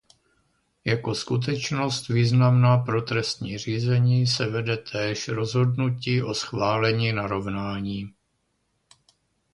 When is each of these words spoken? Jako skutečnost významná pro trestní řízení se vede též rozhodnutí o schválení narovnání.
Jako 0.85 1.15
skutečnost 1.15 2.07
významná 2.07 2.77
pro 2.77 3.01
trestní 3.01 3.57
řízení 3.57 4.27
se 4.27 4.49
vede 4.49 4.77
též 4.77 5.27
rozhodnutí 5.27 6.23
o 6.23 6.33
schválení 6.33 7.13
narovnání. 7.13 8.13